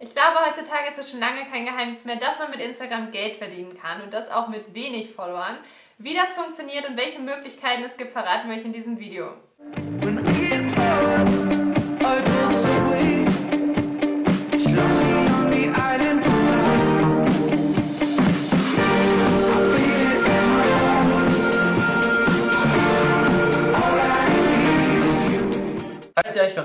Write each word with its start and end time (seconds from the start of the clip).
Ich 0.00 0.14
glaube, 0.14 0.36
heutzutage 0.46 0.90
ist 0.90 0.98
es 0.98 1.10
schon 1.10 1.18
lange 1.18 1.44
kein 1.50 1.64
Geheimnis 1.64 2.04
mehr, 2.04 2.14
dass 2.14 2.38
man 2.38 2.52
mit 2.52 2.60
Instagram 2.60 3.10
Geld 3.10 3.34
verdienen 3.34 3.76
kann 3.76 4.00
und 4.00 4.14
das 4.14 4.30
auch 4.30 4.46
mit 4.46 4.72
wenig 4.72 5.10
Followern. 5.10 5.56
Wie 5.98 6.14
das 6.14 6.34
funktioniert 6.34 6.88
und 6.88 6.96
welche 6.96 7.18
Möglichkeiten 7.18 7.82
es 7.82 7.96
gibt, 7.96 8.12
verraten 8.12 8.48
wir 8.48 8.56
euch 8.56 8.64
in 8.64 8.72
diesem 8.72 9.00
Video. 9.00 9.32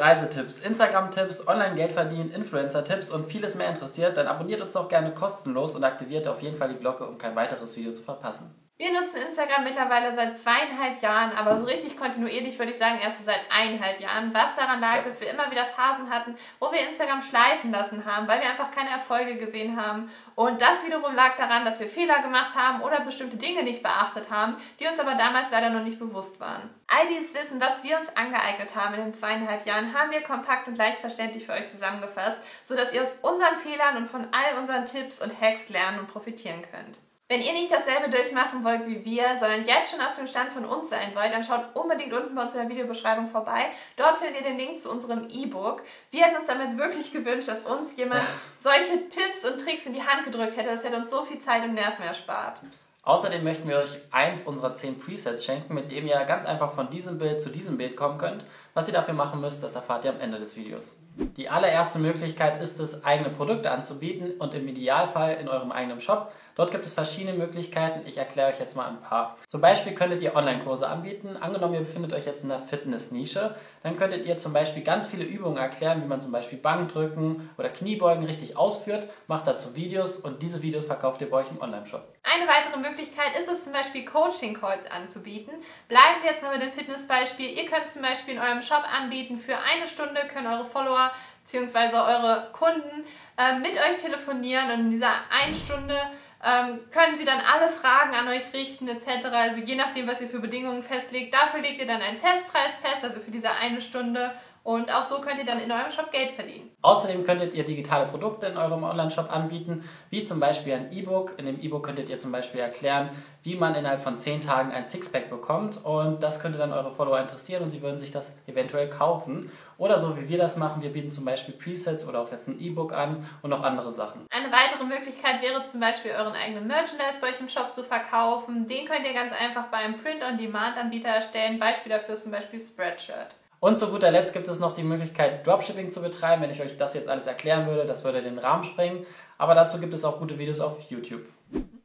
Reisetipps, 0.04 0.60
Instagram-Tipps, 0.60 1.48
Online-Geld 1.48 1.94
verdienen, 1.94 2.30
Influencer-Tipps 2.32 3.10
und 3.10 3.26
vieles 3.26 3.56
mehr 3.56 3.70
interessiert, 3.70 4.18
dann 4.18 4.28
abonniert 4.28 4.60
uns 4.60 4.74
doch 4.74 4.90
gerne 4.90 5.14
kostenlos 5.14 5.78
und 5.78 5.86
aktiviert 5.86 6.28
auf 6.28 6.42
jeden 6.42 6.58
Fall 6.58 6.74
die 6.74 6.78
Glocke, 6.78 7.08
um 7.08 7.18
kein 7.18 7.38
weiteres 7.38 7.78
Video 7.78 7.94
zu 7.94 8.04
verpassen. 8.04 8.54
Wir 8.84 8.92
nutzen 8.92 9.22
Instagram 9.22 9.64
mittlerweile 9.64 10.14
seit 10.14 10.38
zweieinhalb 10.38 11.02
Jahren, 11.02 11.32
aber 11.38 11.58
so 11.58 11.66
richtig 11.66 11.96
kontinuierlich 11.96 12.60
würde 12.60 12.72
ich 12.72 12.78
sagen 12.78 13.00
erst 13.02 13.20
so 13.20 13.24
seit 13.24 13.40
eineinhalb 13.50 14.02
Jahren. 14.02 14.34
Was 14.34 14.56
daran 14.58 14.82
lag, 14.82 15.06
dass 15.06 15.22
wir 15.22 15.30
immer 15.30 15.50
wieder 15.52 15.64
Phasen 15.64 16.10
hatten, 16.10 16.36
wo 16.60 16.70
wir 16.70 16.86
Instagram 16.86 17.22
schleifen 17.22 17.72
lassen 17.72 18.04
haben, 18.06 18.28
weil 18.28 18.42
wir 18.42 18.50
einfach 18.50 18.72
keine 18.72 18.90
Erfolge 18.90 19.38
gesehen 19.38 19.82
haben. 19.82 20.12
Und 20.36 20.60
das 20.60 20.86
wiederum 20.86 21.16
lag 21.16 21.38
daran, 21.38 21.64
dass 21.64 21.80
wir 21.80 21.88
Fehler 21.88 22.24
gemacht 22.24 22.56
haben 22.56 22.82
oder 22.82 23.00
bestimmte 23.02 23.38
Dinge 23.38 23.64
nicht 23.64 23.84
beachtet 23.84 24.30
haben, 24.32 24.58
die 24.80 24.88
uns 24.88 25.00
aber 25.00 25.16
damals 25.16 25.52
leider 25.52 25.70
noch 25.70 25.84
nicht 25.84 26.00
bewusst 26.00 26.42
waren. 26.42 26.70
All 26.88 27.08
dieses 27.08 27.34
Wissen, 27.36 27.62
was 27.62 27.84
wir 27.84 27.98
uns 27.98 28.10
angeeignet 28.18 28.76
haben 28.76 28.96
in 28.96 29.02
den 29.02 29.14
zweieinhalb 29.14 29.66
Jahren, 29.66 29.94
haben 29.94 30.12
wir 30.12 30.24
kompakt 30.24 30.68
und 30.68 30.78
leicht 30.78 31.00
verständlich 31.00 31.46
für 31.46 31.54
euch 31.54 31.68
zusammengefasst, 31.68 32.40
sodass 32.66 32.92
ihr 32.92 33.04
aus 33.04 33.18
unseren 33.22 33.56
Fehlern 33.56 33.96
und 33.96 34.08
von 34.08 34.28
all 34.34 34.60
unseren 34.60 34.88
Tipps 34.88 35.22
und 35.22 35.40
Hacks 35.40 35.70
lernen 35.70 36.00
und 36.00 36.08
profitieren 36.08 36.64
könnt. 36.64 36.98
Wenn 37.34 37.42
ihr 37.42 37.54
nicht 37.54 37.72
dasselbe 37.72 38.16
durchmachen 38.16 38.64
wollt 38.64 38.86
wie 38.86 39.04
wir, 39.04 39.24
sondern 39.40 39.66
jetzt 39.66 39.90
schon 39.90 40.02
auf 40.02 40.14
dem 40.14 40.28
Stand 40.28 40.52
von 40.52 40.66
uns 40.66 40.92
sein 40.92 41.16
wollt, 41.16 41.34
dann 41.34 41.44
schaut 41.44 41.66
unbedingt 41.74 42.14
unten 42.14 42.36
bei 42.36 42.44
uns 42.44 42.54
in 42.54 42.60
der 42.62 42.70
Videobeschreibung 42.70 43.26
vorbei. 43.26 43.72
Dort 43.96 44.20
findet 44.20 44.42
ihr 44.42 44.48
den 44.50 44.60
Link 44.60 44.80
zu 44.80 44.92
unserem 44.92 45.28
E-Book. 45.32 45.82
Wir 46.12 46.26
hätten 46.26 46.38
uns 46.38 46.46
damals 46.46 46.78
wirklich 46.78 47.12
gewünscht, 47.12 47.48
dass 47.48 47.64
uns 47.64 47.96
jemand 47.96 48.22
solche 48.60 49.10
Tipps 49.10 49.50
und 49.50 49.60
Tricks 49.60 49.88
in 49.88 49.96
die 49.96 50.04
Hand 50.04 50.26
gedrückt 50.26 50.56
hätte. 50.58 50.70
Das 50.70 50.84
hätte 50.84 50.96
uns 50.96 51.10
so 51.10 51.24
viel 51.24 51.40
Zeit 51.40 51.64
und 51.64 51.74
Nerven 51.74 52.06
erspart. 52.06 52.60
Außerdem 53.02 53.44
möchten 53.44 53.68
wir 53.68 53.78
euch 53.78 53.98
eins 54.12 54.44
unserer 54.44 54.76
zehn 54.76 55.00
Presets 55.00 55.44
schenken, 55.44 55.74
mit 55.74 55.90
dem 55.90 56.06
ihr 56.06 56.24
ganz 56.26 56.46
einfach 56.46 56.72
von 56.72 56.92
diesem 56.92 57.18
Bild 57.18 57.42
zu 57.42 57.50
diesem 57.50 57.80
Bild 57.80 57.98
kommen 57.98 58.20
könnt. 58.20 58.46
Was 58.76 58.88
ihr 58.88 58.94
dafür 58.94 59.16
machen 59.16 59.42
müsst, 59.42 59.64
das 59.64 59.74
erfahrt 59.74 60.06
ihr 60.06 60.12
am 60.12 60.22
Ende 60.22 60.38
des 60.38 60.56
Videos. 60.56 60.94
Die 61.38 61.50
allererste 61.50 62.00
Möglichkeit 62.00 62.62
ist 62.62 62.80
es, 62.80 63.04
eigene 63.04 63.30
Produkte 63.30 63.72
anzubieten 63.72 64.32
und 64.40 64.54
im 64.54 64.68
Idealfall 64.68 65.38
in 65.40 65.48
eurem 65.48 65.72
eigenen 65.72 66.00
Shop. 66.00 66.32
Dort 66.56 66.72
gibt 66.72 66.86
es 66.86 66.94
verschiedene 66.94 67.38
Möglichkeiten. 67.38 68.02
Ich 68.06 68.18
erkläre 68.18 68.52
euch 68.52 68.60
jetzt 68.60 68.76
mal 68.76 68.88
ein 68.88 69.02
paar. 69.02 69.38
Zum 69.48 69.62
Beispiel 69.62 69.94
könntet 69.94 70.22
ihr 70.22 70.36
Online-Kurse 70.36 70.88
anbieten. 70.88 71.36
Angenommen, 71.38 71.74
ihr 71.74 71.80
befindet 71.80 72.14
euch 72.14 72.26
jetzt 72.26 72.44
in 72.44 72.50
der 72.50 72.60
Fitness-Nische, 72.60 73.56
dann 73.82 73.98
könntet 73.98 74.26
ihr 74.26 74.38
zum 74.38 74.54
Beispiel 74.54 74.84
ganz 74.84 75.08
viele 75.08 75.24
Übungen 75.24 75.58
erklären, 75.58 76.04
wie 76.04 76.08
man 76.08 76.22
zum 76.22 76.32
Beispiel 76.32 76.60
Bankdrücken 76.60 77.50
oder 77.58 77.70
Kniebeugen 77.70 78.26
richtig 78.26 78.56
ausführt. 78.56 79.10
Macht 79.28 79.48
dazu 79.48 79.76
Videos 79.76 80.18
und 80.18 80.42
diese 80.42 80.62
Videos 80.62 80.86
verkauft 80.86 81.22
ihr 81.22 81.30
bei 81.30 81.38
euch 81.38 81.52
im 81.52 81.62
Online-Shop. 81.62 82.13
Eine 82.34 82.48
weitere 82.48 82.78
Möglichkeit 82.78 83.38
ist 83.40 83.48
es 83.48 83.64
zum 83.64 83.74
Beispiel 83.74 84.06
Coaching-Calls 84.06 84.90
anzubieten. 84.90 85.54
Bleiben 85.88 86.24
wir 86.24 86.32
jetzt 86.32 86.42
mal 86.42 86.58
mit 86.58 86.64
dem 86.64 86.72
Fitnessbeispiel. 86.72 87.56
Ihr 87.56 87.66
könnt 87.66 87.90
zum 87.90 88.02
Beispiel 88.02 88.36
in 88.36 88.40
eurem 88.40 88.64
Shop 88.64 88.84
anbieten, 88.92 89.38
für 89.38 89.56
eine 89.60 89.88
Stunde 89.88 90.22
können 90.34 90.48
eure 90.48 90.66
Follower 90.66 91.12
bzw. 91.44 91.96
eure 91.96 92.50
Kunden 92.52 93.06
äh, 93.38 93.60
mit 93.60 93.78
euch 93.78 93.98
telefonieren 93.98 94.72
und 94.72 94.80
in 94.80 94.90
dieser 94.90 95.14
einen 95.30 95.56
Stunde 95.56 95.96
ähm, 96.44 96.80
können 96.90 97.18
sie 97.18 97.26
dann 97.26 97.40
alle 97.40 97.70
Fragen 97.70 98.16
an 98.16 98.28
euch 98.28 98.52
richten 98.52 98.88
etc. 98.88 99.28
Also 99.32 99.62
je 99.62 99.76
nachdem, 99.76 100.08
was 100.08 100.20
ihr 100.20 100.28
für 100.28 100.40
Bedingungen 100.40 100.82
festlegt. 100.82 101.36
Dafür 101.36 101.62
legt 101.62 101.80
ihr 101.80 101.88
dann 101.88 102.02
einen 102.02 102.18
Festpreis 102.18 102.80
fest, 102.80 103.04
also 103.04 103.20
für 103.20 103.32
diese 103.32 103.52
eine 103.52 103.80
Stunde. 103.80 104.34
Und 104.64 104.94
auch 104.94 105.04
so 105.04 105.20
könnt 105.20 105.40
ihr 105.40 105.46
dann 105.46 105.60
in 105.60 105.70
eurem 105.70 105.92
Shop 105.92 106.10
Geld 106.10 106.32
verdienen. 106.32 106.72
Außerdem 106.82 107.26
könntet 107.26 107.54
ihr 107.54 107.66
digitale 107.66 108.08
Produkte 108.08 108.48
in 108.48 108.58
eurem 108.58 108.84
Online-Shop 108.86 109.30
anbieten, 109.30 109.84
wie 110.10 110.24
zum 110.24 110.40
Beispiel 110.40 110.74
ein 110.74 110.92
E-Book. 110.94 111.34
In 111.38 111.46
dem 111.46 111.60
E-Book 111.60 111.86
könntet 111.86 112.08
ihr 112.10 112.18
zum 112.18 112.32
Beispiel 112.32 112.62
erklären, 112.62 113.10
wie 113.44 113.56
man 113.56 113.76
innerhalb 113.76 114.02
von 114.02 114.18
10 114.18 114.40
Tagen 114.40 114.72
ein 114.72 114.88
Sixpack 114.88 115.30
bekommt. 115.30 115.84
Und 115.84 116.24
das 116.24 116.40
könnte 116.40 116.58
dann 116.58 116.72
eure 116.72 116.92
Follower 116.92 117.20
interessieren 117.20 117.64
und 117.64 117.72
sie 117.72 117.82
würden 117.82 118.00
sich 118.00 118.12
das 118.12 118.32
eventuell 118.48 118.90
kaufen. 118.90 119.52
Oder 119.78 120.00
so 120.00 120.16
wie 120.16 120.30
wir 120.30 120.38
das 120.38 120.56
machen, 120.56 120.82
wir 120.82 120.94
bieten 120.94 121.10
zum 121.10 121.26
Beispiel 121.26 121.56
Presets 121.56 122.08
oder 122.08 122.22
auch 122.22 122.32
jetzt 122.32 122.48
ein 122.48 122.58
E-Book 122.62 122.94
an 122.94 123.28
und 123.42 123.50
noch 123.50 123.64
andere 123.64 123.92
Sachen. 123.92 124.28
Eine 124.30 124.50
weitere 124.50 124.86
Möglichkeit 124.86 125.42
wäre 125.42 125.62
zum 125.66 125.82
Beispiel 125.82 126.12
euren 126.12 126.36
eigenen 126.36 126.68
Merchandise 126.68 127.18
bei 127.20 127.32
euch 127.32 127.42
im 127.42 127.50
Shop 127.50 127.74
zu 127.74 127.84
verkaufen. 127.84 128.66
Den 128.68 128.86
könnt 128.86 129.06
ihr 129.06 129.14
ganz 129.14 129.34
einfach 129.34 129.66
bei 129.66 129.78
einem 129.78 129.98
Print-on-Demand-Anbieter 129.98 131.10
erstellen. 131.10 131.60
Beispiel 131.60 131.92
dafür 131.92 132.14
ist 132.14 132.24
zum 132.24 132.32
Beispiel 132.32 132.62
Spreadshirt. 132.62 133.36
Und 133.64 133.80
zu 133.80 133.90
guter 133.90 134.12
Letzt 134.12 134.34
gibt 134.34 134.50
es 134.50 134.60
noch 134.60 134.74
die 134.74 134.84
Möglichkeit, 134.84 135.48
Dropshipping 135.48 135.90
zu 135.90 136.02
betreiben. 136.02 136.42
Wenn 136.42 136.52
ich 136.52 136.62
euch 136.62 136.76
das 136.76 136.96
jetzt 136.96 137.08
alles 137.08 137.28
erklären 137.28 137.66
würde, 137.66 137.86
das 137.86 138.04
würde 138.04 138.22
den 138.22 138.38
Rahmen 138.38 138.66
sprengen. 138.66 139.06
Aber 139.38 139.56
dazu 139.56 139.80
gibt 139.80 139.94
es 139.94 140.04
auch 140.04 140.20
gute 140.20 140.38
Videos 140.38 140.60
auf 140.60 140.82
YouTube. 140.90 141.22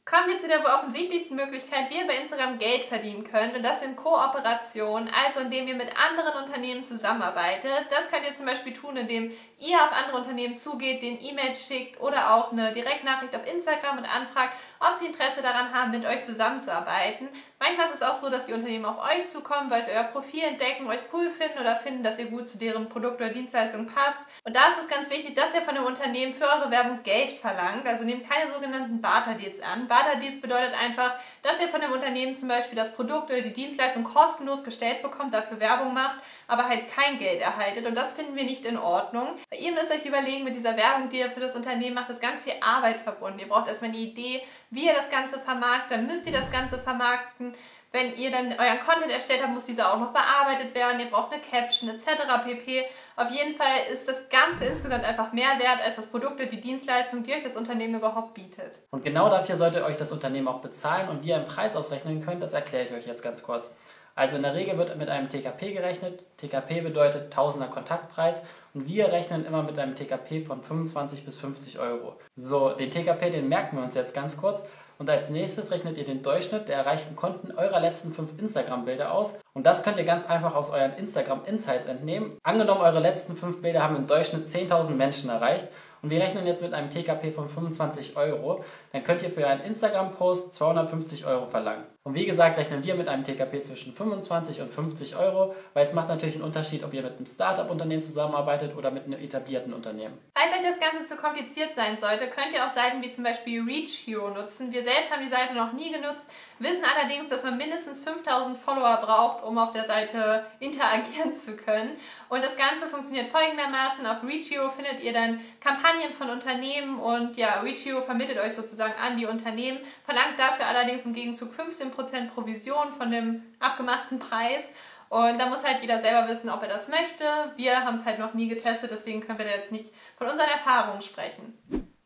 Kommen 0.04 0.28
wir 0.28 0.38
zu 0.38 0.48
der 0.48 0.64
offensichtlichsten 0.64 1.36
Möglichkeit, 1.36 1.90
wie 1.90 1.98
ihr 1.98 2.06
bei 2.06 2.16
Instagram 2.16 2.58
Geld 2.58 2.84
verdienen 2.84 3.22
könnt 3.22 3.54
und 3.54 3.62
das 3.62 3.82
in 3.82 3.94
Kooperation, 3.94 5.08
also 5.24 5.40
indem 5.40 5.68
ihr 5.68 5.76
mit 5.76 5.90
anderen 5.94 6.42
Unternehmen 6.42 6.82
zusammenarbeitet. 6.82 7.86
Das 7.90 8.10
könnt 8.10 8.26
ihr 8.26 8.34
zum 8.34 8.46
Beispiel 8.46 8.72
tun, 8.72 8.96
indem 8.96 9.30
ihr 9.60 9.76
auf 9.76 9.92
andere 9.92 10.16
Unternehmen 10.16 10.56
zugeht, 10.58 11.02
den 11.02 11.22
E-Mails 11.22 11.64
schickt 11.64 12.00
oder 12.00 12.34
auch 12.34 12.50
eine 12.50 12.72
Direktnachricht 12.72 13.36
auf 13.36 13.46
Instagram 13.46 13.98
und 13.98 14.04
anfragt, 14.04 14.54
ob 14.80 14.96
sie 14.96 15.06
Interesse 15.06 15.42
daran 15.42 15.72
haben, 15.72 15.92
mit 15.92 16.04
euch 16.04 16.22
zusammenzuarbeiten. 16.22 17.28
Manchmal 17.60 17.88
ist 17.88 17.96
es 17.96 18.02
auch 18.02 18.14
so, 18.14 18.30
dass 18.30 18.46
die 18.46 18.52
Unternehmen 18.52 18.84
auf 18.84 18.98
euch 18.98 19.26
zukommen, 19.28 19.68
weil 19.68 19.84
sie 19.84 19.90
euer 19.90 20.04
Profil 20.04 20.44
entdecken, 20.44 20.86
euch 20.86 21.00
cool 21.12 21.28
finden 21.28 21.58
oder 21.58 21.74
finden, 21.76 22.04
dass 22.04 22.18
ihr 22.18 22.26
gut 22.26 22.48
zu 22.48 22.56
deren 22.56 22.88
Produkt 22.88 23.20
oder 23.20 23.30
Dienstleistung 23.30 23.88
passt. 23.88 24.20
Und 24.44 24.54
da 24.54 24.68
ist 24.68 24.80
es 24.82 24.88
ganz 24.88 25.10
wichtig, 25.10 25.34
dass 25.34 25.54
ihr 25.54 25.62
von 25.62 25.74
dem 25.74 25.84
Unternehmen 25.84 26.34
für 26.34 26.44
eure 26.44 26.70
Werbung 26.70 27.02
Geld 27.02 27.32
verlangt. 27.32 27.84
Also 27.84 28.04
nehmt 28.04 28.30
keine 28.30 28.52
sogenannten 28.52 29.00
Barter-Deals 29.00 29.60
an. 29.60 29.88
Barter-Deals 29.88 30.40
bedeutet 30.40 30.72
einfach, 30.80 31.18
dass 31.42 31.60
ihr 31.60 31.68
von 31.68 31.80
dem 31.80 31.92
Unternehmen 31.92 32.36
zum 32.36 32.48
Beispiel 32.48 32.76
das 32.76 32.94
Produkt 32.94 33.30
oder 33.30 33.40
die 33.40 33.52
Dienstleistung 33.52 34.04
kostenlos 34.04 34.64
gestellt 34.64 35.02
bekommt, 35.02 35.34
dafür 35.34 35.60
Werbung 35.60 35.94
macht, 35.94 36.18
aber 36.46 36.68
halt 36.68 36.88
kein 36.88 37.18
Geld 37.18 37.40
erhaltet. 37.40 37.86
Und 37.86 37.94
das 37.94 38.12
finden 38.12 38.36
wir 38.36 38.44
nicht 38.44 38.64
in 38.64 38.76
Ordnung. 38.76 39.36
Ihr 39.58 39.72
müsst 39.72 39.92
euch 39.92 40.04
überlegen, 40.04 40.44
mit 40.44 40.54
dieser 40.54 40.76
Werbung, 40.76 41.08
die 41.08 41.18
ihr 41.18 41.30
für 41.30 41.40
das 41.40 41.56
Unternehmen 41.56 41.94
macht, 41.94 42.10
ist 42.10 42.20
ganz 42.20 42.42
viel 42.42 42.54
Arbeit 42.60 43.00
verbunden. 43.00 43.38
Ihr 43.38 43.48
braucht 43.48 43.68
erstmal 43.68 43.90
eine 43.90 43.98
Idee, 43.98 44.42
wie 44.70 44.86
ihr 44.86 44.94
das 44.94 45.10
Ganze 45.10 45.38
vermarktet, 45.38 45.92
dann 45.92 46.06
müsst 46.06 46.26
ihr 46.26 46.32
das 46.32 46.50
Ganze 46.50 46.78
vermarkten. 46.78 47.54
Wenn 47.90 48.14
ihr 48.16 48.30
dann 48.30 48.48
euren 48.52 48.78
Content 48.80 49.10
erstellt 49.10 49.40
habt, 49.42 49.54
muss 49.54 49.64
dieser 49.64 49.92
auch 49.92 49.98
noch 49.98 50.12
bearbeitet 50.12 50.74
werden. 50.74 51.00
Ihr 51.00 51.06
braucht 51.06 51.32
eine 51.32 51.40
Caption 51.40 51.88
etc. 51.88 52.44
pp. 52.44 52.84
Auf 53.16 53.30
jeden 53.30 53.56
Fall 53.56 53.86
ist 53.92 54.06
das 54.06 54.28
Ganze 54.28 54.66
insgesamt 54.66 55.04
einfach 55.04 55.32
mehr 55.32 55.58
wert 55.58 55.80
als 55.84 55.96
das 55.96 56.06
Produkt 56.08 56.34
oder 56.34 56.46
die 56.46 56.60
Dienstleistung, 56.60 57.22
die 57.22 57.32
euch 57.32 57.42
das 57.42 57.56
Unternehmen 57.56 57.94
überhaupt 57.94 58.34
bietet. 58.34 58.80
Und 58.90 59.04
genau 59.04 59.30
dafür 59.30 59.56
sollte 59.56 59.84
euch 59.84 59.96
das 59.96 60.12
Unternehmen 60.12 60.48
auch 60.48 60.60
bezahlen 60.60 61.08
und 61.08 61.24
wie 61.24 61.28
ihr 61.28 61.36
einen 61.36 61.46
Preis 61.46 61.76
ausrechnen 61.76 62.20
könnt, 62.20 62.42
das 62.42 62.52
erkläre 62.52 62.84
ich 62.84 62.92
euch 62.92 63.06
jetzt 63.06 63.22
ganz 63.22 63.42
kurz. 63.42 63.70
Also 64.14 64.36
in 64.36 64.42
der 64.42 64.54
Regel 64.54 64.76
wird 64.76 64.96
mit 64.98 65.08
einem 65.08 65.30
TKP 65.30 65.72
gerechnet. 65.72 66.24
TKP 66.38 66.80
bedeutet 66.80 67.32
Tausender 67.32 67.68
Kontaktpreis 67.68 68.44
und 68.74 68.86
wir 68.86 69.12
rechnen 69.12 69.46
immer 69.46 69.62
mit 69.62 69.78
einem 69.78 69.94
TKP 69.94 70.44
von 70.44 70.62
25 70.62 71.24
bis 71.24 71.38
50 71.38 71.78
Euro. 71.78 72.16
So, 72.34 72.70
den 72.70 72.90
TKP, 72.90 73.30
den 73.30 73.48
merken 73.48 73.76
wir 73.76 73.84
uns 73.84 73.94
jetzt 73.94 74.14
ganz 74.14 74.36
kurz. 74.36 74.64
Und 74.98 75.08
als 75.08 75.30
nächstes 75.30 75.70
rechnet 75.70 75.96
ihr 75.96 76.04
den 76.04 76.22
Durchschnitt 76.22 76.66
der 76.66 76.76
erreichten 76.76 77.14
Konten 77.14 77.52
eurer 77.52 77.78
letzten 77.78 78.12
fünf 78.12 78.30
Instagram-Bilder 78.36 79.12
aus. 79.14 79.38
Und 79.54 79.64
das 79.64 79.84
könnt 79.84 79.96
ihr 79.96 80.04
ganz 80.04 80.26
einfach 80.26 80.56
aus 80.56 80.70
euren 80.70 80.94
Instagram 80.94 81.44
Insights 81.44 81.86
entnehmen. 81.86 82.36
Angenommen, 82.42 82.80
eure 82.80 82.98
letzten 82.98 83.36
fünf 83.36 83.62
Bilder 83.62 83.82
haben 83.82 83.94
im 83.94 84.08
Durchschnitt 84.08 84.46
10.000 84.46 84.90
Menschen 84.90 85.30
erreicht 85.30 85.68
und 86.02 86.10
wir 86.10 86.20
rechnen 86.20 86.46
jetzt 86.46 86.62
mit 86.62 86.74
einem 86.74 86.90
TKP 86.90 87.30
von 87.30 87.48
25 87.48 88.16
Euro, 88.16 88.64
dann 88.92 89.02
könnt 89.02 89.22
ihr 89.22 89.30
für 89.30 89.46
einen 89.46 89.62
Instagram-Post 89.62 90.54
250 90.54 91.26
Euro 91.26 91.46
verlangen. 91.46 91.84
Und 92.08 92.14
wie 92.14 92.24
gesagt, 92.24 92.56
rechnen 92.56 92.82
wir 92.82 92.94
mit 92.94 93.06
einem 93.06 93.22
TKP 93.22 93.60
zwischen 93.60 93.94
25 93.94 94.62
und 94.62 94.70
50 94.70 95.16
Euro, 95.16 95.54
weil 95.74 95.82
es 95.82 95.92
macht 95.92 96.08
natürlich 96.08 96.36
einen 96.36 96.44
Unterschied, 96.44 96.82
ob 96.82 96.94
ihr 96.94 97.02
mit 97.02 97.18
einem 97.18 97.26
Startup-Unternehmen 97.26 98.02
zusammenarbeitet 98.02 98.74
oder 98.74 98.90
mit 98.90 99.04
einem 99.04 99.22
etablierten 99.22 99.74
Unternehmen. 99.74 100.16
Falls 100.34 100.54
euch 100.54 100.66
das 100.66 100.80
Ganze 100.80 101.04
zu 101.04 101.20
kompliziert 101.20 101.74
sein 101.74 101.98
sollte, 101.98 102.28
könnt 102.28 102.54
ihr 102.54 102.64
auch 102.64 102.74
Seiten 102.74 103.02
wie 103.02 103.10
zum 103.10 103.24
Beispiel 103.24 103.62
Reach 103.62 104.06
Hero 104.06 104.30
nutzen. 104.30 104.72
Wir 104.72 104.82
selbst 104.82 105.12
haben 105.12 105.22
die 105.22 105.28
Seite 105.28 105.52
noch 105.52 105.74
nie 105.74 105.92
genutzt, 105.92 106.30
wissen 106.60 106.82
allerdings, 106.96 107.28
dass 107.28 107.44
man 107.44 107.58
mindestens 107.58 108.02
5000 108.02 108.56
Follower 108.56 108.96
braucht, 109.02 109.44
um 109.44 109.58
auf 109.58 109.72
der 109.72 109.84
Seite 109.84 110.46
interagieren 110.60 111.34
zu 111.34 111.58
können. 111.58 111.90
Und 112.30 112.42
das 112.42 112.56
Ganze 112.56 112.86
funktioniert 112.86 113.28
folgendermaßen. 113.28 114.06
Auf 114.06 114.24
Reach 114.24 114.50
Hero 114.50 114.70
findet 114.70 115.02
ihr 115.02 115.12
dann 115.12 115.40
Kampagnen 115.60 116.14
von 116.14 116.30
Unternehmen 116.30 116.98
und 116.98 117.36
ja, 117.36 117.60
Reach 117.60 117.84
Hero 117.84 118.00
vermittelt 118.00 118.38
euch 118.38 118.54
sozusagen 118.54 118.94
an 118.98 119.18
die 119.18 119.26
Unternehmen, 119.26 119.80
verlangt 120.06 120.38
dafür 120.38 120.66
allerdings 120.66 121.04
im 121.04 121.12
Gegenzug 121.12 121.52
15% 121.52 121.97
Provision 122.34 122.92
von 122.92 123.10
dem 123.10 123.42
abgemachten 123.60 124.18
Preis. 124.18 124.70
Und 125.08 125.38
da 125.38 125.46
muss 125.46 125.64
halt 125.64 125.80
jeder 125.80 126.00
selber 126.00 126.28
wissen, 126.28 126.50
ob 126.50 126.62
er 126.62 126.68
das 126.68 126.88
möchte. 126.88 127.24
Wir 127.56 127.84
haben 127.84 127.94
es 127.94 128.04
halt 128.04 128.18
noch 128.18 128.34
nie 128.34 128.48
getestet, 128.48 128.90
deswegen 128.90 129.20
können 129.20 129.38
wir 129.38 129.46
da 129.46 129.52
jetzt 129.52 129.72
nicht 129.72 129.86
von 130.16 130.28
unseren 130.28 130.50
Erfahrungen 130.50 131.00
sprechen. 131.00 131.58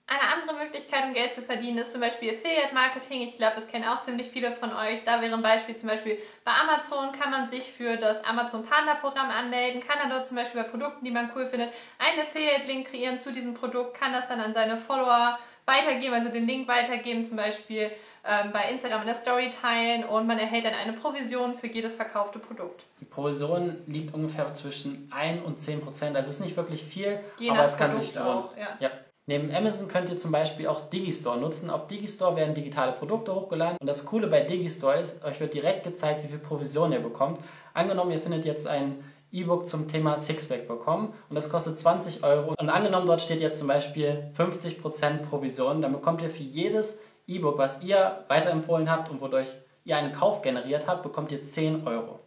Eine 0.07 0.43
andere 0.43 0.65
Möglichkeit, 0.65 1.05
um 1.05 1.15
Geld 1.15 1.33
zu 1.33 1.41
verdienen, 1.41 1.79
ist 1.79 1.93
zum 1.93 2.03
Beispiel 2.03 2.35
Affiliate 2.35 2.75
Marketing. 2.75 3.23
Ich 3.23 3.37
glaube, 3.37 3.55
das 3.57 3.67
kennen 3.67 3.87
auch 3.87 4.03
ziemlich 4.03 4.29
viele 4.29 4.53
von 4.53 4.71
euch. 4.75 5.03
Da 5.05 5.23
wäre 5.23 5.33
ein 5.35 5.43
Beispiel 5.43 5.75
zum 5.75 5.89
Beispiel 5.89 6.19
bei 6.45 6.53
Amazon 6.53 7.13
kann 7.13 7.31
man 7.31 7.49
sich 7.49 7.73
für 7.73 7.97
das 7.97 8.23
Amazon 8.25 8.67
Partner 8.67 8.97
Programm 8.97 9.31
anmelden, 9.31 9.81
kann 9.81 9.99
dann 10.01 10.11
dort 10.11 10.27
zum 10.27 10.37
Beispiel 10.37 10.63
bei 10.63 10.69
Produkten, 10.69 11.05
die 11.05 11.11
man 11.11 11.31
cool 11.35 11.47
findet, 11.47 11.73
einen 11.99 12.21
Affiliate-Link 12.21 12.89
kreieren 12.89 13.19
zu 13.19 13.33
diesem 13.33 13.55
Produkt, 13.55 13.99
kann 13.99 14.13
das 14.13 14.29
dann 14.29 14.41
an 14.41 14.53
seine 14.53 14.77
Follower 14.77 15.39
weitergeben, 15.65 16.15
also 16.15 16.29
den 16.29 16.47
Link 16.47 16.69
weitergeben, 16.69 17.25
zum 17.25 17.39
Beispiel 17.39 17.91
ähm, 18.25 18.53
bei 18.53 18.71
Instagram 18.71 19.01
in 19.01 19.07
der 19.07 19.15
Story 19.15 19.51
teilen 19.51 20.05
und 20.05 20.27
man 20.27 20.39
erhält 20.39 20.65
dann 20.65 20.75
eine 20.75 20.93
Provision 20.93 21.55
für 21.55 21.67
jedes 21.67 21.95
verkaufte 21.95 22.39
Produkt. 22.39 22.85
Die 23.01 23.05
Provision 23.05 23.79
liegt 23.87 24.15
ungefähr 24.15 24.53
zwischen 24.55 25.11
1 25.13 25.45
und 25.45 25.61
10 25.61 25.81
Prozent, 25.81 26.17
also 26.17 26.31
ist 26.31 26.41
nicht 26.41 26.57
wirklich 26.57 26.83
viel, 26.83 27.21
Je 27.39 27.51
aber 27.51 27.65
es 27.65 27.77
kann 27.77 27.91
Produkt 27.91 28.07
sich 28.07 28.15
lohnen. 28.17 28.31
auch, 28.31 28.57
ja. 28.57 28.69
Ja. 28.81 28.91
Neben 29.27 29.55
Amazon 29.55 29.87
könnt 29.87 30.11
ihr 30.11 30.19
zum 30.19 30.33
Beispiel 30.33 30.67
auch 30.67 30.91
Digistore 30.91 31.39
nutzen. 31.39 31.71
Auf 31.71 31.87
Digistore 31.87 32.35
werden 32.37 32.57
digitale 32.57 32.91
Produkte 32.91 33.33
hochgeladen. 33.33 33.79
Und 33.81 33.87
das 33.87 34.05
Coole 34.05 34.27
bei 34.27 34.41
Digistore 34.41 34.99
ist, 34.99 35.25
euch 35.25 35.39
wird 35.39 35.55
direkt 35.55 35.85
gezeigt, 35.85 36.25
wie 36.25 36.29
viel 36.29 36.39
Provision 36.39 36.91
ihr 36.93 36.99
bekommt. 36.99 37.41
Angenommen, 37.73 38.11
ihr 38.11 38.19
findet 38.19 38.45
jetzt 38.45 38.67
ein 38.67 39.05
E-Book 39.31 39.67
zum 39.69 39.89
Thema 39.89 40.17
Sixpack 40.17 40.69
bekommen 40.69 41.15
und 41.31 41.37
das 41.37 41.49
kostet 41.49 41.79
20 41.79 42.23
Euro. 42.25 42.55
Und 42.59 42.69
angenommen, 42.69 43.07
dort 43.07 43.23
steht 43.23 43.41
jetzt 43.41 43.61
zum 43.61 43.69
Beispiel 43.69 44.31
50% 44.37 45.23
Provision, 45.23 45.81
dann 45.81 45.93
bekommt 45.93 46.21
ihr 46.21 46.29
für 46.29 46.43
jedes 46.43 47.03
E-Book, 47.35 47.59
was 47.59 47.83
ihr 47.83 48.25
weiterempfohlen 48.29 48.91
habt 48.91 49.11
und 49.11 49.21
wodurch 49.21 49.49
ihr 49.85 49.97
einen 49.97 50.13
Kauf 50.13 50.43
generiert 50.43 50.87
habt, 50.87 51.03
bekommt 51.03 51.33
ihr 51.33 51.43
10 51.43 51.87
Euro. 51.87 52.21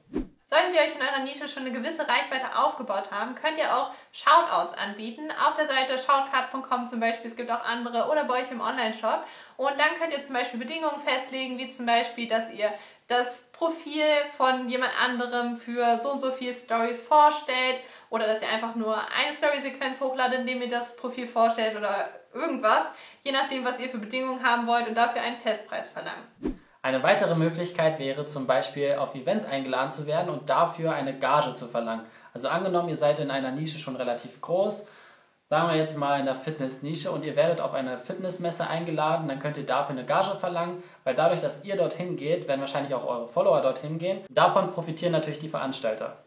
Solltet 0.48 0.76
ihr 0.76 0.82
euch 0.82 0.96
in 0.96 1.02
eurer 1.02 1.24
Nische 1.24 1.48
schon 1.48 1.64
eine 1.64 1.72
gewisse 1.72 2.04
Reichweite 2.04 2.56
aufgebaut 2.56 3.10
haben, 3.10 3.34
könnt 3.34 3.58
ihr 3.58 3.76
auch 3.76 3.92
Shoutouts 4.12 4.76
anbieten. 4.76 5.32
Auf 5.44 5.56
der 5.56 5.68
Seite 5.68 5.98
shoutcard.com 5.98 6.86
zum 6.86 7.00
Beispiel, 7.00 7.32
es 7.32 7.36
gibt 7.36 7.50
auch 7.50 7.66
andere 7.66 8.10
oder 8.12 8.26
bei 8.26 8.44
euch 8.44 8.52
im 8.52 8.62
Online-Shop. 8.62 9.26
Und 9.58 9.72
dann 9.80 9.98
könnt 10.00 10.14
ihr 10.14 10.22
zum 10.22 10.36
Beispiel 10.36 10.60
Bedingungen 10.60 11.00
festlegen, 11.00 11.58
wie 11.58 11.70
zum 11.70 11.88
Beispiel, 11.88 12.30
dass 12.30 12.54
ihr 12.54 12.72
das 13.08 13.50
Profil 13.54 14.04
von 14.38 14.70
jemand 14.70 14.92
anderem 15.04 15.58
für 15.58 16.00
so 16.00 16.12
und 16.12 16.20
so 16.20 16.32
viele 16.32 16.54
Stories 16.54 17.02
vorstellt 17.02 17.82
oder 18.16 18.28
dass 18.28 18.42
ihr 18.42 18.48
einfach 18.48 18.76
nur 18.76 18.96
eine 18.96 19.34
Story-Sequenz 19.34 20.00
hochladet, 20.00 20.40
indem 20.40 20.62
ihr 20.62 20.70
das 20.70 20.96
Profil 20.96 21.28
vorstellt 21.28 21.78
oder 21.78 22.08
irgendwas, 22.34 22.94
je 23.24 23.34
nachdem, 23.34 23.66
was 23.66 23.78
ihr 23.80 23.90
für 23.90 23.98
Bedingungen 23.98 24.42
haben 24.42 24.66
wollt 24.68 24.88
und 24.88 24.96
dafür 24.96 25.22
einen 25.22 25.38
Festpreis 25.38 25.92
verlangen. 25.92 26.24
Eine 26.82 27.04
weitere 27.04 27.36
Möglichkeit 27.36 28.00
wäre 28.00 28.26
zum 28.26 28.48
Beispiel 28.48 28.94
auf 28.94 29.16
Events 29.16 29.44
eingeladen 29.44 29.92
zu 29.92 30.06
werden 30.08 30.30
und 30.30 30.50
dafür 30.50 30.94
eine 30.94 31.20
Gage 31.20 31.56
zu 31.56 31.68
verlangen. 31.68 32.06
Also 32.34 32.48
angenommen, 32.48 32.88
ihr 32.88 32.98
seid 32.98 33.20
in 33.20 33.32
einer 33.32 33.52
Nische 33.52 33.80
schon 33.80 33.98
relativ 33.98 34.40
groß, 34.40 34.88
sagen 35.48 35.70
wir 35.70 35.76
jetzt 35.76 35.98
mal 35.98 36.20
in 36.20 36.26
der 36.26 36.36
Fitness-Nische 36.36 37.12
und 37.12 37.26
ihr 37.26 37.36
werdet 37.36 37.60
auf 37.60 37.74
eine 37.74 37.98
Fitnessmesse 37.98 38.68
eingeladen, 38.68 39.28
dann 39.28 39.40
könnt 39.40 39.58
ihr 39.58 39.66
dafür 39.66 39.96
eine 39.96 40.06
Gage 40.06 40.38
verlangen, 40.40 40.84
weil 41.04 41.16
dadurch, 41.16 41.42
dass 41.42 41.66
ihr 41.66 41.76
dorthin 41.76 42.16
geht, 42.16 42.48
werden 42.48 42.62
wahrscheinlich 42.62 42.94
auch 42.94 43.06
eure 43.06 43.28
Follower 43.28 43.62
dorthin 43.62 43.98
gehen. 44.00 44.22
Davon 44.30 44.72
profitieren 44.72 45.12
natürlich 45.12 45.40
die 45.40 45.50
Veranstalter. 45.50 46.25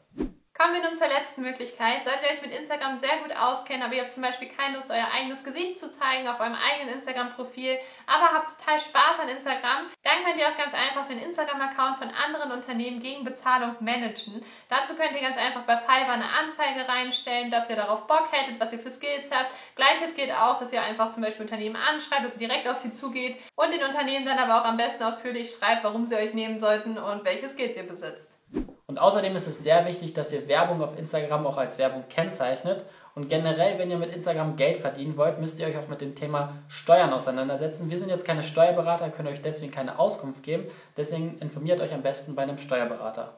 Kommen 0.58 0.74
wir 0.74 0.82
nun 0.82 0.96
zur 0.96 1.06
letzten 1.06 1.42
Möglichkeit. 1.42 2.02
Solltet 2.02 2.22
ihr 2.24 2.30
euch 2.32 2.42
mit 2.42 2.50
Instagram 2.50 2.98
sehr 2.98 3.18
gut 3.18 3.30
auskennen, 3.30 3.84
aber 3.84 3.94
ihr 3.94 4.02
habt 4.02 4.12
zum 4.12 4.24
Beispiel 4.24 4.48
keine 4.48 4.74
Lust, 4.74 4.90
euer 4.90 5.06
eigenes 5.14 5.44
Gesicht 5.44 5.78
zu 5.78 5.88
zeigen 5.88 6.26
auf 6.26 6.40
eurem 6.40 6.56
eigenen 6.56 6.94
Instagram-Profil, 6.94 7.78
aber 8.08 8.34
habt 8.34 8.58
total 8.58 8.80
Spaß 8.80 9.20
an 9.22 9.28
Instagram, 9.28 9.86
dann 10.02 10.24
könnt 10.24 10.36
ihr 10.36 10.48
auch 10.48 10.56
ganz 10.56 10.74
einfach 10.74 11.06
den 11.06 11.22
Instagram-Account 11.22 11.98
von 11.98 12.10
anderen 12.10 12.50
Unternehmen 12.50 12.98
gegen 12.98 13.22
Bezahlung 13.22 13.76
managen. 13.78 14.44
Dazu 14.68 14.96
könnt 14.96 15.12
ihr 15.12 15.20
ganz 15.20 15.36
einfach 15.36 15.62
bei 15.62 15.76
Fiverr 15.76 16.14
eine 16.14 16.28
Anzeige 16.28 16.88
reinstellen, 16.88 17.52
dass 17.52 17.70
ihr 17.70 17.76
darauf 17.76 18.08
Bock 18.08 18.26
hättet, 18.32 18.58
was 18.58 18.72
ihr 18.72 18.80
für 18.80 18.90
Skills 18.90 19.30
habt. 19.30 19.52
Gleiches 19.76 20.16
geht 20.16 20.32
auch, 20.32 20.58
dass 20.58 20.72
ihr 20.72 20.82
einfach 20.82 21.12
zum 21.12 21.22
Beispiel 21.22 21.42
Unternehmen 21.42 21.76
anschreibt, 21.76 22.24
also 22.24 22.36
direkt 22.36 22.66
auf 22.66 22.78
sie 22.78 22.90
zugeht 22.90 23.36
und 23.54 23.72
den 23.72 23.84
Unternehmen 23.84 24.26
dann 24.26 24.40
aber 24.40 24.60
auch 24.60 24.64
am 24.64 24.76
besten 24.76 25.04
ausführlich 25.04 25.54
schreibt, 25.56 25.84
warum 25.84 26.04
sie 26.08 26.16
euch 26.16 26.34
nehmen 26.34 26.58
sollten 26.58 26.98
und 26.98 27.24
welche 27.24 27.48
Skills 27.48 27.76
ihr 27.76 27.86
besitzt. 27.86 28.37
Und 28.86 28.98
außerdem 28.98 29.36
ist 29.36 29.46
es 29.46 29.62
sehr 29.62 29.86
wichtig, 29.86 30.14
dass 30.14 30.32
ihr 30.32 30.48
Werbung 30.48 30.82
auf 30.82 30.98
Instagram 30.98 31.46
auch 31.46 31.58
als 31.58 31.78
Werbung 31.78 32.04
kennzeichnet. 32.08 32.84
Und 33.14 33.28
generell, 33.28 33.78
wenn 33.78 33.90
ihr 33.90 33.98
mit 33.98 34.14
Instagram 34.14 34.56
Geld 34.56 34.78
verdienen 34.78 35.16
wollt, 35.16 35.40
müsst 35.40 35.58
ihr 35.60 35.66
euch 35.66 35.76
auch 35.76 35.88
mit 35.88 36.00
dem 36.00 36.14
Thema 36.14 36.54
Steuern 36.68 37.12
auseinandersetzen. 37.12 37.90
Wir 37.90 37.98
sind 37.98 38.08
jetzt 38.08 38.24
keine 38.24 38.42
Steuerberater, 38.42 39.10
können 39.10 39.28
euch 39.28 39.42
deswegen 39.42 39.72
keine 39.72 39.98
Auskunft 39.98 40.42
geben. 40.42 40.64
Deswegen 40.96 41.38
informiert 41.38 41.80
euch 41.80 41.92
am 41.92 42.02
besten 42.02 42.34
bei 42.34 42.42
einem 42.42 42.58
Steuerberater. 42.58 43.34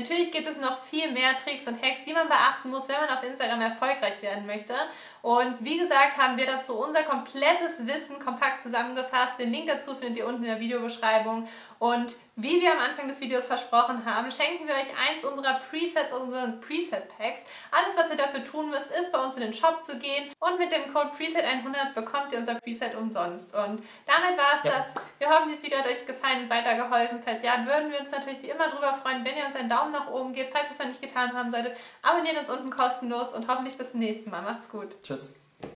Natürlich 0.00 0.30
gibt 0.30 0.48
es 0.48 0.58
noch 0.58 0.78
viel 0.78 1.10
mehr 1.12 1.36
Tricks 1.36 1.66
und 1.66 1.82
Hacks, 1.82 2.04
die 2.04 2.12
man 2.12 2.28
beachten 2.28 2.70
muss, 2.70 2.88
wenn 2.88 3.00
man 3.00 3.10
auf 3.10 3.22
Instagram 3.22 3.60
erfolgreich 3.60 4.20
werden 4.22 4.46
möchte. 4.46 4.74
Und 5.20 5.56
wie 5.60 5.78
gesagt, 5.78 6.16
haben 6.16 6.36
wir 6.36 6.46
dazu 6.46 6.78
unser 6.78 7.02
komplettes 7.02 7.84
Wissen 7.86 8.20
kompakt 8.20 8.62
zusammengefasst. 8.62 9.38
Den 9.38 9.52
Link 9.52 9.66
dazu 9.66 9.94
findet 9.94 10.18
ihr 10.18 10.26
unten 10.26 10.44
in 10.44 10.50
der 10.50 10.60
Videobeschreibung. 10.60 11.48
Und 11.80 12.16
wie 12.34 12.60
wir 12.60 12.72
am 12.72 12.78
Anfang 12.78 13.08
des 13.08 13.20
Videos 13.20 13.46
versprochen 13.46 14.04
haben, 14.04 14.30
schenken 14.30 14.66
wir 14.66 14.74
euch 14.74 15.10
eins 15.10 15.24
unserer 15.24 15.54
Presets, 15.54 16.12
unseren 16.12 16.60
Preset-Packs. 16.60 17.42
Alles, 17.70 17.96
was 17.96 18.10
ihr 18.10 18.16
dafür 18.16 18.44
tun 18.44 18.70
müsst, 18.70 18.90
ist 18.90 19.12
bei 19.12 19.18
uns 19.18 19.36
in 19.36 19.42
den 19.42 19.52
Shop 19.52 19.84
zu 19.84 19.98
gehen 19.98 20.32
und 20.40 20.58
mit 20.58 20.72
dem 20.72 20.92
Code 20.92 21.10
Preset100 21.10 21.94
bekommt 21.94 22.32
ihr 22.32 22.38
unser 22.38 22.54
Preset 22.56 22.94
umsonst. 22.96 23.54
Und 23.54 23.82
damit 24.06 24.38
war 24.38 24.56
es 24.56 24.64
Ja. 24.64 24.78
das. 24.78 24.94
Wir 25.18 25.28
hoffen, 25.30 25.48
dieses 25.48 25.64
Video 25.64 25.78
hat 25.78 25.86
euch 25.86 26.04
gefallen 26.06 26.44
und 26.44 26.50
weitergeholfen. 26.50 27.22
Falls 27.24 27.42
ja, 27.42 27.64
würden 27.64 27.90
wir 27.92 28.00
uns 28.00 28.10
natürlich 28.10 28.42
wie 28.42 28.50
immer 28.50 28.68
darüber 28.68 28.94
freuen, 28.94 29.24
wenn 29.24 29.36
ihr 29.36 29.46
uns 29.46 29.54
einen 29.56 29.68
Daumen 29.88 29.92
nach 29.92 30.10
oben 30.12 30.32
gebt. 30.32 30.52
Falls 30.52 30.68
ihr 30.68 30.72
es 30.72 30.78
noch 30.78 30.86
nicht 30.86 31.02
getan 31.02 31.32
haben 31.32 31.50
solltet, 31.50 31.76
abonniert 32.02 32.38
uns 32.38 32.50
unten 32.50 32.70
kostenlos 32.70 33.32
und 33.32 33.48
hoffentlich 33.48 33.76
bis 33.76 33.92
zum 33.92 34.00
nächsten 34.00 34.30
Mal. 34.30 34.42
Macht's 34.42 34.68
gut. 34.68 35.02
Tschüss. 35.02 35.36